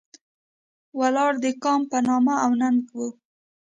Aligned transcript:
ولاړ 0.99 1.31
د 1.43 1.45
کام 1.63 1.81
په 1.91 1.97
نام 2.07 2.25
او 2.43 2.51
ننګ 2.61 2.79
و. 2.97 2.99